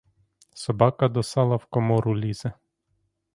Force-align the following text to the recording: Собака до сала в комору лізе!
Собака 0.55 1.09
до 1.09 1.23
сала 1.23 1.55
в 1.59 1.65
комору 1.67 2.17
лізе! 2.19 2.51